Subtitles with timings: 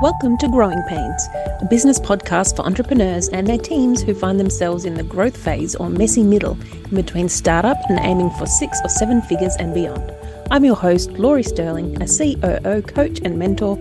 [0.00, 1.28] Welcome to Growing Pains,
[1.60, 5.76] a business podcast for entrepreneurs and their teams who find themselves in the growth phase
[5.76, 10.12] or messy middle in between startup and aiming for six or seven figures and beyond.
[10.50, 13.80] I'm your host, Laurie Stirling, a COO coach and mentor.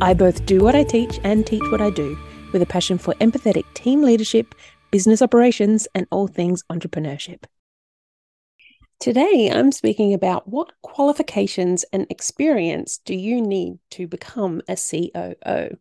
[0.00, 2.16] I both do what I teach and teach what I do
[2.52, 4.54] with a passion for empathetic team leadership,
[4.92, 7.44] business operations, and all things entrepreneurship.
[9.00, 15.76] Today, I'm speaking about what qualifications and experience do you need to become a COO.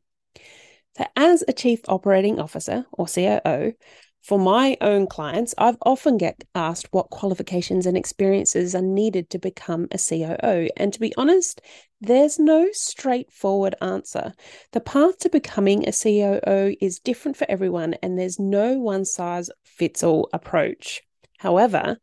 [0.95, 3.73] So, as a Chief Operating Officer or COO,
[4.21, 9.39] for my own clients, I've often get asked what qualifications and experiences are needed to
[9.39, 10.69] become a COO.
[10.77, 11.59] And to be honest,
[11.99, 14.31] there's no straightforward answer.
[14.73, 19.49] The path to becoming a COO is different for everyone, and there's no one size
[19.63, 21.01] fits all approach.
[21.39, 21.97] However,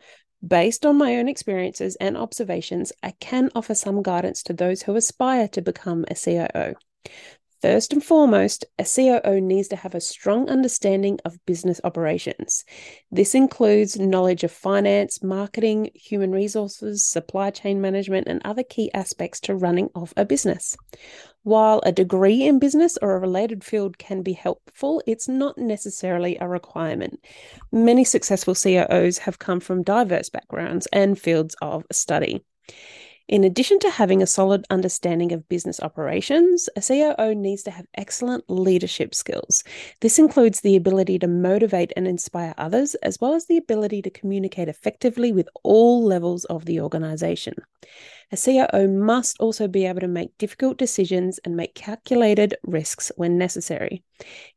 [0.47, 4.97] Based on my own experiences and observations, I can offer some guidance to those who
[4.97, 6.75] aspire to become a COO.
[7.63, 12.63] First and foremost, a COO needs to have a strong understanding of business operations.
[13.11, 19.41] This includes knowledge of finance, marketing, human resources, supply chain management, and other key aspects
[19.41, 20.77] to running of a business.
[21.45, 26.39] While a degree in business or a related field can be helpful, it's not necessarily
[26.41, 27.23] a requirement.
[27.71, 32.43] Many successful COOs have come from diverse backgrounds and fields of study.
[33.27, 37.87] In addition to having a solid understanding of business operations, a COO needs to have
[37.95, 39.65] excellent leadership skills.
[40.01, 44.11] This includes the ability to motivate and inspire others, as well as the ability to
[44.11, 47.55] communicate effectively with all levels of the organization.
[48.35, 53.39] A COO must also be able to make difficult decisions and make calculated risks when
[53.39, 54.03] necessary.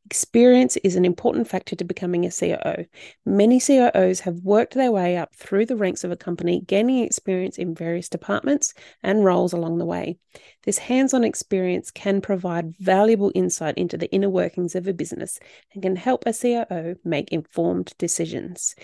[0.04, 2.86] Experience is an important factor to becoming a COO.
[3.24, 7.56] Many COOs have worked their way up through the ranks of a company, gaining experience
[7.56, 10.18] in various departments and roles along the way.
[10.64, 15.38] This hands on experience can provide valuable insight into the inner workings of a business
[15.72, 18.74] and can help a COO make informed decisions.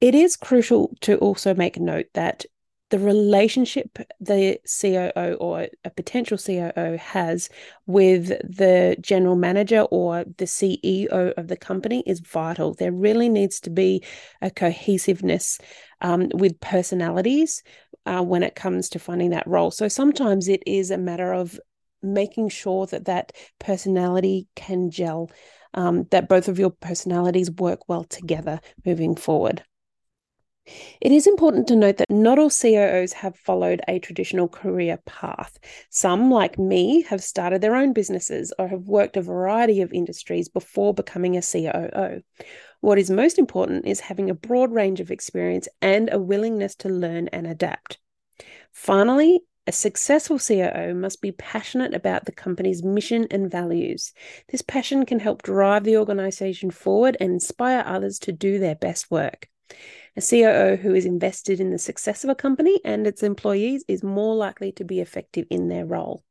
[0.00, 2.46] It is crucial to also make note that
[2.90, 7.48] the relationship the COO or a potential COO has
[7.86, 12.74] with the general manager or the CEO of the company is vital.
[12.74, 14.02] There really needs to be
[14.40, 15.58] a cohesiveness
[16.00, 17.62] um, with personalities
[18.06, 19.70] uh, when it comes to finding that role.
[19.70, 21.60] So sometimes it is a matter of
[22.02, 25.30] making sure that that personality can gel,
[25.74, 29.62] um, that both of your personalities work well together moving forward.
[31.00, 35.58] It is important to note that not all COOs have followed a traditional career path.
[35.90, 40.48] Some, like me, have started their own businesses or have worked a variety of industries
[40.48, 42.22] before becoming a COO.
[42.80, 46.88] What is most important is having a broad range of experience and a willingness to
[46.88, 47.98] learn and adapt.
[48.72, 54.14] Finally, a successful COO must be passionate about the company's mission and values.
[54.48, 59.10] This passion can help drive the organization forward and inspire others to do their best
[59.10, 59.48] work.
[60.18, 64.02] A COO who is invested in the success of a company and its employees is
[64.02, 66.24] more likely to be effective in their role.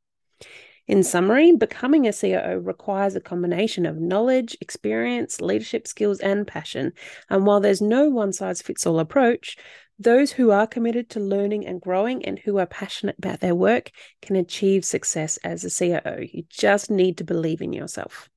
[0.86, 6.92] In summary, becoming a COO requires a combination of knowledge, experience, leadership skills, and passion.
[7.30, 9.56] And while there's no one size fits all approach,
[9.98, 13.90] those who are committed to learning and growing and who are passionate about their work
[14.20, 16.28] can achieve success as a COO.
[16.30, 18.28] You just need to believe in yourself.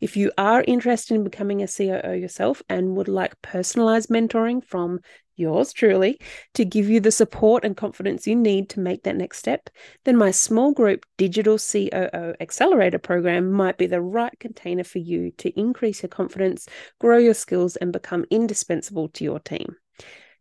[0.00, 5.00] If you are interested in becoming a COO yourself and would like personalized mentoring from
[5.36, 6.20] yours truly
[6.54, 9.70] to give you the support and confidence you need to make that next step,
[10.04, 15.30] then my small group Digital COO Accelerator program might be the right container for you
[15.38, 16.66] to increase your confidence,
[16.98, 19.76] grow your skills, and become indispensable to your team.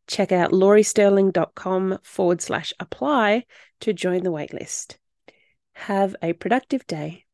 [0.08, 3.46] Check out lauriestirling.com forward slash apply
[3.82, 4.98] to join the waitlist.
[5.74, 7.26] Have a productive day.